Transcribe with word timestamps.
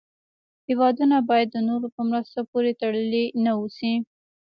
هېوادونه 0.69 1.17
باید 1.29 1.49
د 1.51 1.57
نورو 1.69 1.87
په 1.95 2.01
مرستو 2.09 2.41
پورې 2.51 2.71
تړلې 2.81 3.23
و 3.29 3.33
نه 3.45 3.51
اوسي. 3.59 3.93